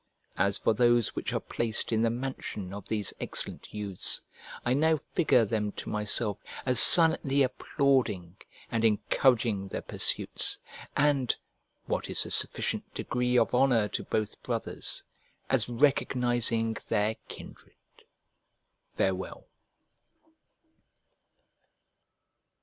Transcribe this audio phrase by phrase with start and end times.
[0.39, 4.19] As for those which are placed in the mansion of these excellent youths,
[4.65, 8.37] I now figure them to myself as silently applauding
[8.71, 10.57] and encouraging their pursuits,
[10.97, 11.35] and
[11.85, 15.03] (what is a sufficient degree of honour to both brothers)
[15.51, 17.75] as recognizing their kindred.
[18.97, 19.45] Farewell.